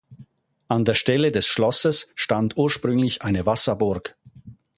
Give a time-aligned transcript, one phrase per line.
[0.67, 4.15] An der Stelle des Schlosses stand ursprünglich eine Wasserburg.